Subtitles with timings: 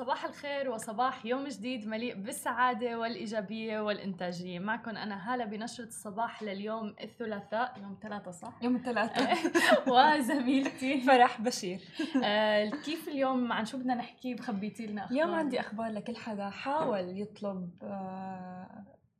[0.00, 4.58] صباح الخير وصباح يوم جديد مليء بالسعادة والإيجابية والإنتاجية.
[4.58, 9.36] معكم أنا هالة بنشرة الصباح لليوم الثلاثاء يوم ثلاثة صح؟ يوم الثلاثاء.
[9.92, 11.00] وزميلتي.
[11.00, 11.80] فرح بشير.
[12.24, 15.18] آه، كيف اليوم؟ عن شو بدنا نحكي؟ مخبيتي لنا أخبار.
[15.18, 16.50] اليوم عندي أخبار لكل حدا.
[16.50, 17.70] حاول يطلب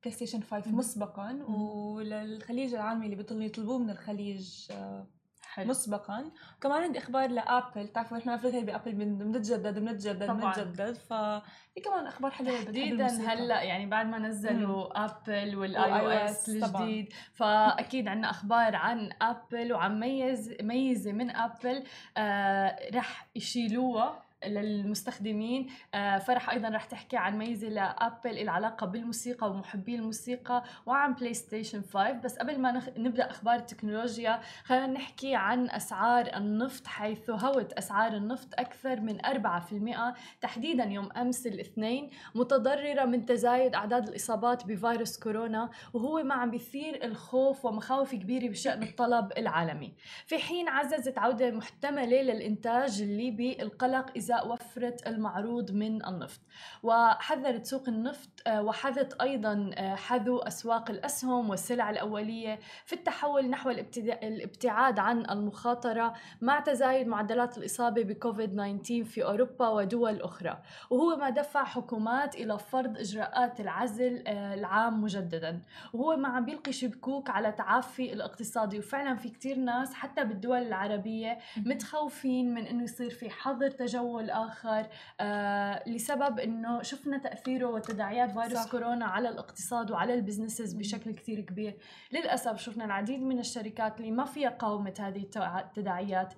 [0.03, 5.07] PlayStation 5 مسبقا وللخليج العالمي اللي بيطلبوا يطلبوه من الخليج آه،
[5.55, 5.67] حلو.
[5.67, 6.31] مسبقا.
[6.61, 7.89] كمان عندي أخبار لآبل.
[7.89, 14.07] تعرفوا إحنا في بآبل بنتجدد بنتجدد بنتجدد ففي كمان أخبار حلوة تحديدا هلأ يعني بعد
[14.07, 14.93] ما نزلوا مم.
[14.97, 17.13] آبل وال iOS الجديد.
[17.35, 21.85] فأكيد عندنا أخبار عن آبل وعن ميز ميزة من آبل.
[22.17, 24.30] آه رح يشيلوها.
[24.47, 25.67] للمستخدمين.
[25.95, 32.13] آه، فرح أيضا رح تحكي عن ميزة لأبل العلاقه بالموسيقى ومحبي الموسيقى وعن PlayStation 5
[32.13, 38.49] بس قبل ما نبدأ أخبار التكنولوجيا خلينا نحكي عن أسعار النفط حيث هوت أسعار النفط
[38.59, 46.23] أكثر من 4% تحديدا يوم أمس الاثنين متضررة من تزايد أعداد الإصابات بفيروس كورونا وهو
[46.23, 49.95] ما عم بيثير الخوف ومخاوف كبيرة بشأن الطلب العالمي.
[50.27, 56.41] في حين عززت عودة محتملة للإنتاج الليبي القلق إذا إزاء وفرة المعروض من النفط.
[56.83, 63.71] وحذرت سوق النفط آه، وحذت أيضا آه، حذو أسواق الأسهم والسلع الأولية في التحول نحو
[63.71, 68.51] الابتعاد عن المخاطرة مع تزايد معدلات الإصابة بكوفيد
[68.83, 70.63] 19 في أوروبا ودول أخرى.
[70.91, 75.63] وهو ما دفع حكومات إلى فرض إجراءات العزل آه، العام مجددا.
[75.93, 78.79] وهو ما عم بيلقي شبكوك على تعافي الاقتصادي.
[78.79, 84.87] وفعلا في كتير ناس حتى بالدول العربية متخوفين من أنه يصير في حظر تجول والآخر
[85.21, 88.71] آه لسبب إنه شفنا تأثيره وتداعيات فيروس صح.
[88.71, 91.77] كورونا على الاقتصاد وعلى البزنسز بشكل كثير كبير
[92.13, 96.35] للأسف شفنا العديد من الشركات اللي ما فيها قاومت هذه التداعيات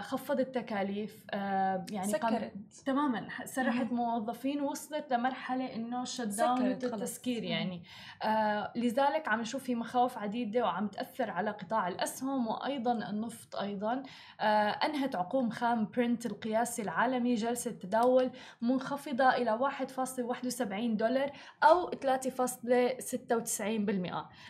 [0.00, 2.52] خفضت التكاليف آه، يعني سكرت.
[2.86, 7.82] تماما سرحت موظفين ووصلت لمرحلة إنه shut down التسكير يعني.
[8.22, 14.02] آه لذلك عم نشوف في مخاوف عديدة وعم تأثر على قطاع الأسهم وأيضا النفط أيضا.
[14.40, 18.30] آه أنهت عقود خام برنت القياسي العالمي جلسة تداول
[18.62, 21.30] منخفضة إلى 1.71 دولار
[21.62, 21.94] أو 3.96%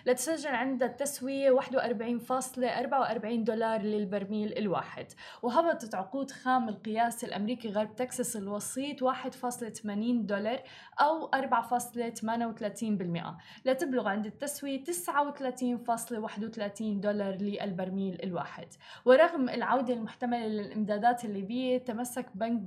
[0.06, 5.06] لتسجل عند التسوية 41.44 دولار للبرميل الواحد.
[5.42, 9.10] وهبطت عقود خام القياس الأمريكي غرب تكساس الوسيط 1.80
[10.16, 10.62] دولار
[11.00, 11.34] أو 4.38%
[13.64, 14.90] لتبلغ عند التسوية 39.31
[16.80, 18.68] دولار للبرميل الواحد.
[19.04, 22.60] ورغم العودة المحتملة للإمدادات الليبية تمسك بنك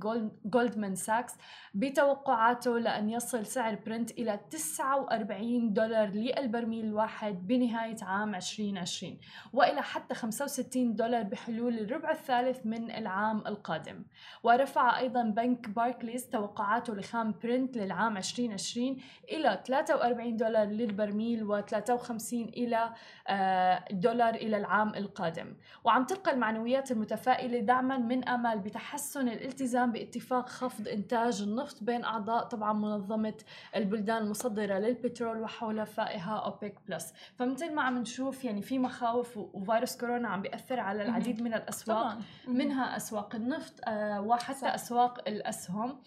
[0.44, 1.34] جولدمان ساكس
[1.74, 9.18] بتوقعاته لأن يصل سعر برنت إلى 49 دولار للبرميل الواحد بنهاية عام 2020
[9.52, 14.04] وإلى حتى 65 دولار بحلول الربع الثالث الثالث من العام القادم.
[14.42, 18.96] ورفع أيضا بنك باركليز توقعاته لخام برنت للعام 2020
[19.28, 22.92] إلى 43 دولار للبرميل و53 إلى
[23.28, 25.54] آه، دولار إلى العام القادم.
[25.84, 32.44] وعم تلقى المعنويات المتفائلة دعما من أمل بتحسن الالتزام باتفاق خفض إنتاج النفط بين أعضاء
[32.44, 33.34] طبعا منظمة
[33.76, 37.12] البلدان المصدرة للبترول وحلفائها أوبيك بلس.
[37.36, 41.98] فمثل ما عم نشوف يعني في مخاوف وفيروس كورونا عم بيأثر على العديد من الأسواق.
[42.02, 42.22] طبعا.
[42.46, 44.74] منها أسواق النفط آه، وحتى صح.
[44.74, 46.00] أسواق الأسهم.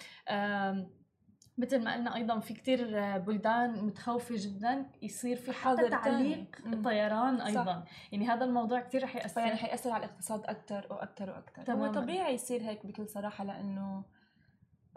[1.58, 2.88] مثل ما قلنا أيضا في كتير
[3.18, 6.58] بلدان متخوفة جدا يصير في حظر تعليق.
[6.66, 7.66] الطيران أيضا.
[7.66, 7.84] صح.
[8.12, 9.42] يعني هذا الموضوع كتير رح يأثر.
[9.42, 14.04] يعني حياثر على الاقتصاد أكثر وأكثر وأكثر هو طبيعي يصير هيك بكل صراحة لأنه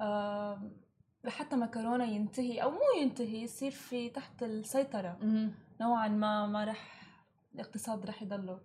[0.00, 0.70] آه
[1.24, 5.18] لحتى ما كورونا ينتهي أو مو ينتهي يصير في تحت السيطرة.
[5.80, 7.02] نوعا ما ما رح
[7.54, 8.60] الاقتصاد رح يضله.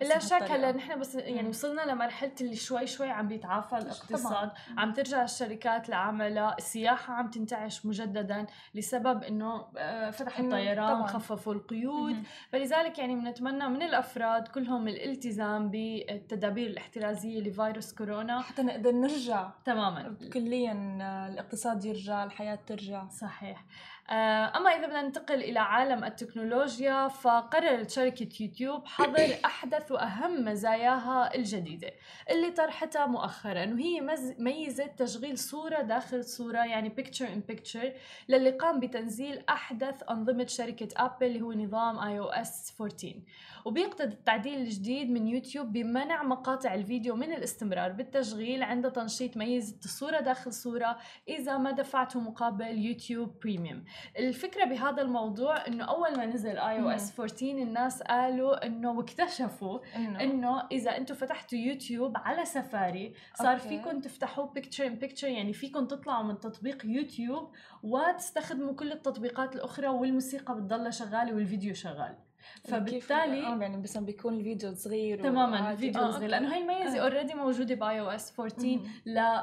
[0.00, 4.52] لا شك هلا نحن بس يعني وصلنا لمرحلة اللي شوي شوي عم بيتعافى الاقتصاد طبعا.
[4.78, 12.12] عم ترجع الشركات لعملها السياحة عم تنتعش مجددا لسبب إنه آه، فتحوا الطيران خففوا القيود.
[12.12, 12.22] مم.
[12.52, 18.40] فلذلك يعني بنتمنى من الأفراد كلهم الالتزام بالتدابير الاحترازية لفيروس كورونا.
[18.40, 19.50] حتى نقدر نرجع.
[19.64, 20.16] تماما.
[20.32, 23.08] كليا آه، الاقتصاد يرجع الحياة ترجع.
[23.08, 23.64] صحيح.
[24.10, 31.34] آه، أما إذا بدنا ننتقل إلى عالم التكنولوجيا فقررت شركة يوتيوب حظر أحدث وأهم مزاياها
[31.34, 31.90] الجديدة
[32.30, 34.00] اللي طرحتها مؤخرا وهي
[34.38, 37.86] ميزة تشغيل صورة داخل صورة يعني picture in picture
[38.28, 43.20] للي قام بتنزيل أحدث أنظمة شركة أبل اللي هو نظام iOS 14
[43.64, 50.20] وبيقتضي التعديل الجديد من يوتيوب بمنع مقاطع الفيديو من الاستمرار بالتشغيل عند تنشيط ميزة الصورة
[50.20, 53.84] داخل صورة إذا ما دفعته مقابل YouTube Premium
[54.18, 59.47] الفكرة بهذا الموضوع إنه أول ما نزل iOS 14 الناس قالوا إنه واكتشفوا
[59.96, 63.68] انه, إنه إذا أنتم فتحتوا يوتيوب على سفاري صار okay.
[63.68, 67.52] فيكم تفتحوا picture in picture يعني فيكم تطلعوا من تطبيق يوتيوب
[67.82, 72.27] وتستخدموا كل التطبيقات الأخرى والموسيقى بتضلها شغالة والفيديو شغال
[72.64, 76.30] فبالتالي آه يعني بس بيكون الفيديو صغير تماما الفيديو آه صغير.
[76.30, 77.36] لأنه هي الميزه already آه.
[77.36, 78.80] موجودة ب iOS 14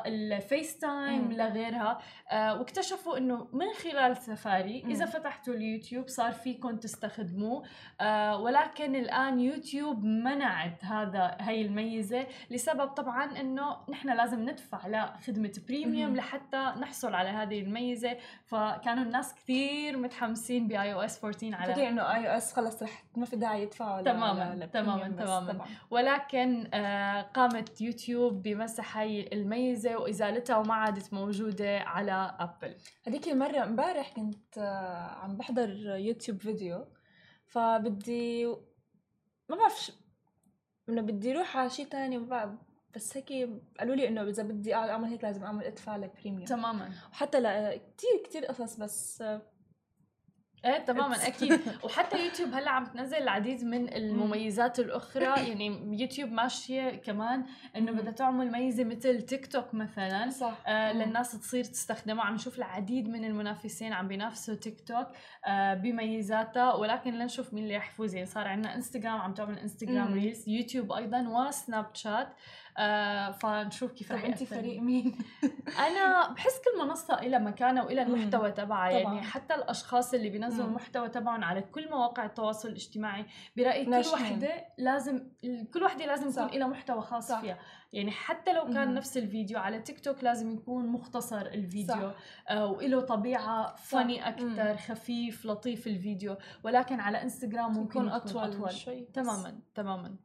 [0.09, 1.99] لل FaceTime لغيرها
[2.31, 4.83] آه واكتشفوا إنه من خلال سفاري.
[4.87, 7.63] إذا فتحتوا اليوتيوب صار فيكم تستخدموه.
[8.01, 15.51] آه ولكن الآن يوتيوب منعت هذا هي الميزة لسبب طبعا إنه نحن لازم ندفع لخدمة
[15.67, 18.17] Premium لحتى نحصل على هذه الميزة.
[18.45, 23.25] فكانوا الناس كثير متحمسين ب iOS 14 على إنه اي أو اس خلص رح ما
[23.25, 25.65] في داعي يدفعوا تماما تماما تماما.
[25.91, 32.75] ولكن آه قامت يوتيوب بمسح هاي الميزة وازالتها وما عادت موجودة على أبل.
[33.07, 36.85] هذيك المرة امبارح كنت آه عم بحضر يوتيوب فيديو
[37.47, 38.45] فبدي
[39.49, 39.91] ما بعرف
[40.89, 42.17] إنه بدي أروح على شيء ثاني
[42.95, 43.49] بس هيك
[43.79, 46.45] قالوا لي إنه إذا بدي أعمل هيك لازم أعمل ادفع ل Premium.
[46.45, 46.91] تماما.
[47.11, 49.23] وحتى لا كثير كثير قصص بس
[50.65, 51.59] إيه تماما أكيد.
[51.85, 55.23] وحتى يوتيوب هلأ عم تنزل العديد من المميزات الأخرى.
[55.49, 57.45] يعني يوتيوب ماشية كمان
[57.75, 60.29] إنه بدها تعمل ميزة مثل تيك توك مثلا.
[60.29, 60.57] صح.
[60.67, 65.07] آه للناس تصير تستخدمها عم نشوف العديد من المنافسين عم بينافسوا تيك توك
[65.45, 68.15] آه بميزاتها ولكن لنشوف مين اللي رح يفوز.
[68.15, 72.27] يعني صار عندنا انستغرام عم تعمل انستغرام Reels يوتيوب أيضا وسناب شات.
[72.77, 75.17] آه فنشوف كيف رح انت فريق مين؟
[75.87, 78.91] أنا بحس كل منصة لها مكانها والها المحتوى تبعها.
[78.91, 83.25] يعني حتى الأشخاص اللي بينزلوا المحتوى تبعهم على كل مواقع التواصل الاجتماعي.
[83.57, 85.27] برأيي كل وحدة لازم
[85.73, 87.41] كل وحدة لازم يكون لها محتوى خاص صح.
[87.41, 87.59] فيها.
[87.93, 88.93] يعني حتى لو كان مم.
[88.93, 92.11] نفس الفيديو على تيك توك لازم يكون مختصر الفيديو.
[92.49, 96.37] آه وله طبيعة funny أكثر خفيف لطيف الفيديو.
[96.63, 98.71] ولكن على إنستغرام ممكن يكون أطول, أطول.
[98.71, 99.05] شوي.
[99.13, 100.15] تماما تماما.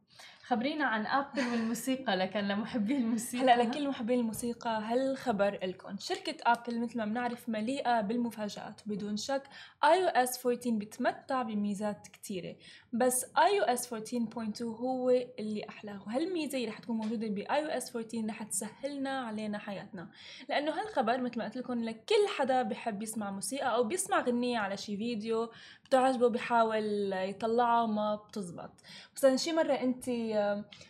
[0.51, 3.43] خبرينا عن ابل والموسيقى لكن لمحبي الموسيقى.
[3.43, 8.81] هلا لكل محبي الموسيقى هالخبر لكم شركة ابل مثل ما بنعرف مليئة بالمفاجآت.
[8.85, 9.43] بدون شك
[9.83, 12.55] iOS 14 بتمتع بميزات كثيرة
[12.93, 18.43] بس iOS 14.2 هو اللي احلاه وهالميزة اللي رح تكون موجودة ب iOS 14 رح
[18.43, 20.09] تسهلنا علينا حياتنا.
[20.49, 24.77] لأنه هالخبر مثل ما قلت لكم لكل حدا بحب يسمع موسيقى أو بيسمع غنية على
[24.77, 25.51] شي فيديو
[25.91, 28.69] بتعجبه بحاول يطلعها وما بتزبط.
[29.15, 30.09] مثلا شي مرة أنت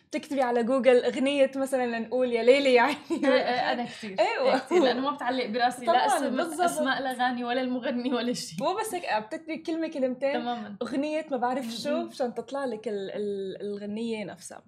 [0.08, 2.96] بتكتبي على جوجل أغنية مثلا لنقول يا ليلي يعني.
[3.10, 4.58] إيه، إيه، أنا كثير أيوه.
[4.58, 5.84] كثير لأنه ما بتعلق براسي.
[5.86, 10.32] لا اسم أسماء الاغاني ولا المغني ولا شيء مو بس هيك بتكتبي كلمة كلمتين.
[10.32, 10.76] تماما.
[10.82, 14.62] أغنية ما بعرف شو مشان تطلع لك الغنية نفسها.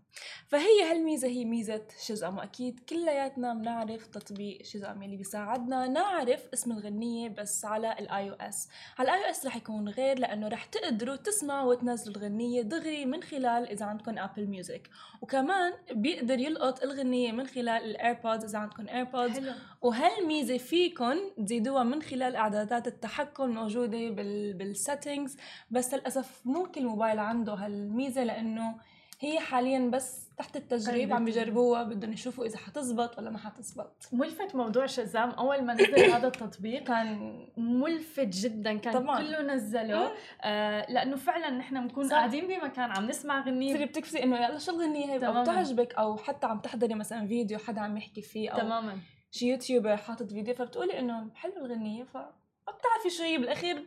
[0.49, 2.39] فهي هالميزة هي ميزة Shazam.
[2.39, 8.69] واكيد كلياتنا بنعرف تطبيق Shazam اللي بيساعدنا نعرف اسم الغنية بس على ال iOS
[8.99, 13.69] على ال iOS رح يكون غير لأنه رح تقدروا تسمعوا وتنزلوا الغنية دغري من خلال
[13.69, 14.91] إذا عندكم Apple Music
[15.23, 19.51] وكمان بيقدر يلقط الغنية من خلال ال AirPods إذا عندكم AirPods
[19.83, 24.11] وهالميزة فيكم تزيدوها من خلال إعدادات التحكم الموجودة
[24.59, 25.37] بال settings
[25.71, 28.75] بس للأسف مو كل موبايل عنده هالميزة لأنه
[29.25, 34.09] هي حاليا بس تحت التجريب عم بيجربوها بدهم يشوفوا إذا حتزبط ولا ما حتزبط.
[34.13, 35.31] ملفت موضوع شزام.
[35.31, 38.79] أول ما نزل هذا التطبيق كان ملفت جدا.
[38.79, 39.19] كان طبعا.
[39.19, 40.13] كله نزله.
[40.43, 40.91] آه.
[40.91, 43.73] لأنه فعلا نحن بنكون قاعدين بمكان عم نسمع غنية.
[43.73, 47.59] تصيري بتكفي إنه يلا شو الغنية هي؟ أو بتعجبك؟ أو حتى عم تحضري مثلا فيديو
[47.59, 48.99] حدا عم يحكي فيه أو تماما.
[49.31, 53.39] شي يوتيوبر حاطط فيديو فبتقولي إنه حلوة الغنية ف ما بتعرفي شو هي.
[53.39, 53.87] بالأخير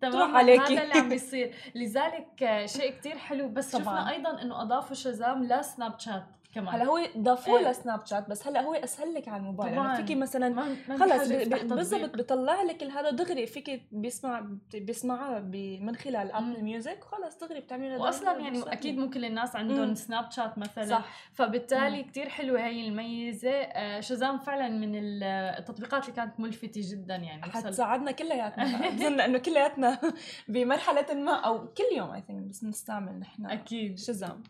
[0.00, 3.84] تمام عليكي هذا اللي عم بيصير لذلك شيء كتير حلو بس طبعا.
[3.84, 6.74] شفنا أيضا إنه أضافوا Shazam لسناب شات كمان.
[6.74, 7.70] هلا هو ضافوه إيه.
[7.70, 9.72] لسناب شات بس هلا هو أسهل لك على الموبايل.
[9.72, 11.28] يعني فيكي مثلا خلص
[11.62, 15.40] بالضبط بيطلع لك هذا دغري فيك بيسمع بيسمعها
[15.80, 20.58] من خلال Apple Music وخلص دغري بتعملي واصلا يعني أكيد ممكن الناس عندهم سناب شات
[20.58, 20.84] مثلا.
[20.84, 21.04] صح.
[21.32, 23.50] فبالتالي كتير حلوة هي الميزة.
[23.50, 27.42] آه، Shazam فعلا من التطبيقات اللي كانت ملفتة جدا يعني.
[27.42, 28.88] حتساعدنا كلياتنا.
[28.96, 30.00] بظن إنه كلياتنا
[30.48, 33.98] بمرحلة ما أو كل يوم I think بس نستعمل نحن أكيد.
[33.98, 34.42] Shazam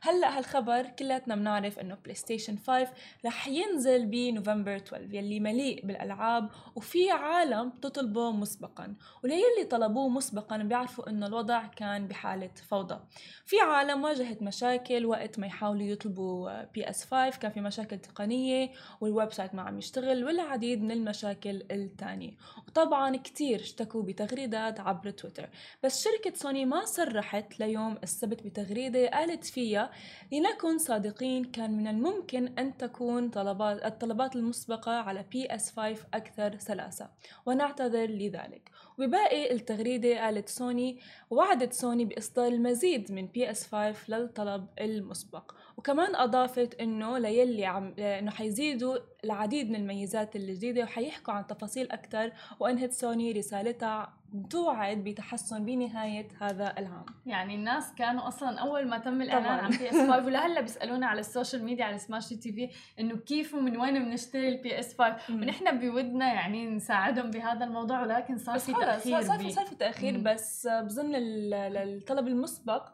[0.00, 2.88] هلأ هالخبر كلياتنا بنعرف إنه بلاي ستيشن 5
[3.26, 8.94] رح ينزل بنوفمبر 12 يلي مليء بالألعاب وفي عالم تطلبه مسبقا.
[9.24, 13.00] وليلي طلبوه مسبقا بيعرفوا إنه الوضع كان بحالة فوضى.
[13.44, 19.32] في عالم واجهت مشاكل وقت ما يحاولوا يطلبوا PS 5 كان في مشاكل تقنية وال
[19.32, 22.30] website ما عم يشتغل والعديد من المشاكل الثانية
[22.68, 25.48] وطبعا كتير اشتكوا بتغريدات عبر تويتر
[25.82, 29.87] بس شركة سوني ما صرحت ليوم السبت بتغريدة قالت فيها
[30.32, 35.78] لنكن صادقين كان من الممكن أن تكون طلبات الطلبات المسبقة على PS5
[36.14, 37.08] أكثر سلاسة.
[37.46, 38.70] ونعتذر لذلك.
[38.98, 43.74] وباقي التغريدة قالت سوني وعدت سوني بإصدار المزيد من PS5
[44.08, 45.52] للطلب المسبق.
[45.78, 52.32] وكمان أضافت إنه ليلي عم إنه حيزيدوا العديد من الميزات الجديدة وحيحكوا عن تفاصيل أكثر
[52.60, 54.12] وأنهت سوني رسالتها
[54.50, 57.04] توعد بتحسن بنهاية هذا العام.
[57.26, 61.26] يعني الناس كانوا أصلا أول ما تم الإعلان عن PS 5 ولهلأ بيسألونا على ال
[61.26, 62.70] social media على Smashi TV
[63.00, 68.38] إنه كيف ومن وين بنشتري ال PS 5 ونحن بودنا يعني نساعدهم بهذا الموضوع ولكن
[68.38, 72.88] صار في تأخير صار في تأخير بس بظن الطلب المسبق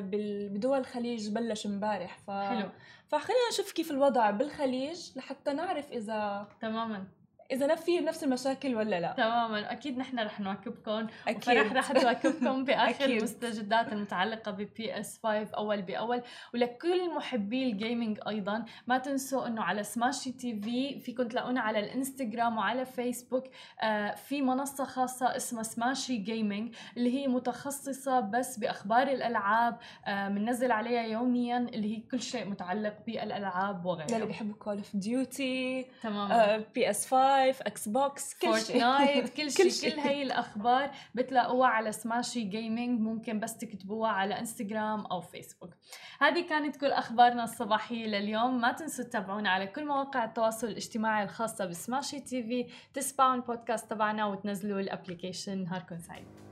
[0.00, 2.18] بدول الخليج بلش امبارح.
[2.18, 2.68] ف حلو.
[3.08, 7.04] فخلينا نشوف كيف الوضع بالخليج لحتى نعرف إذا تماما.
[7.52, 9.14] إذا في نفس المشاكل ولا لا.
[9.16, 9.72] تماما.
[9.72, 11.44] أكيد نحن رح نواكبكم أكيد.
[11.44, 16.22] فرح رح نواكبكم بآخر المستجدات المتعلقة ب PS 5 أول بأول.
[16.54, 22.56] ولكل محبي ال gaming أيضا ما تنسوا إنه على Smashi TV فيكم تلاقونا على الإنستغرام
[22.56, 23.44] وعلى فيسبوك
[23.82, 29.78] آه في منصة خاصة اسمها سماشي جيمنج اللي هي متخصصة بس بأخبار الألعاب.
[30.06, 34.14] بننزل آه عليها يوميا اللي هي كل شيء متعلق بالألعاب وغيرها.
[34.16, 36.64] اللي بيحبوا Call of Duty تماما.
[36.74, 38.50] PS 5 live Xbox كل شيء.
[38.50, 39.90] Fortnite كل شيء كل, شي.
[39.90, 45.70] كل هي الأخبار بتلاقوها على سماشي جيمنج ممكن بس تكتبوها على انستغرام أو فيسبوك
[46.20, 48.60] هذه كانت كل أخبارنا الصباحية لليوم.
[48.60, 54.26] ما تنسوا تتابعونا على كل مواقع التواصل الاجتماعي الخاصة ب Smashi TV تسمعوا البودكاست تبعنا
[54.26, 56.45] وتنزلوا ال application نهاركم سعيد.